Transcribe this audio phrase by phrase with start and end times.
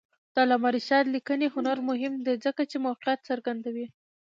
[0.33, 3.87] د علامه رشاد لیکنی هنر مهم دی ځکه چې موقعیت څرګندوي.